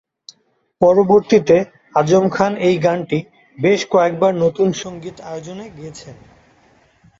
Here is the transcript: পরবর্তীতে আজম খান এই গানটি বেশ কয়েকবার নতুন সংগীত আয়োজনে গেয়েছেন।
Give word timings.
পরবর্তীতে 0.81 1.57
আজম 1.95 2.25
খান 2.29 2.53
এই 2.67 2.75
গানটি 2.77 3.19
বেশ 3.57 3.79
কয়েকবার 3.85 4.31
নতুন 4.35 4.69
সংগীত 4.73 5.17
আয়োজনে 5.21 5.65
গেয়েছেন। 5.77 6.15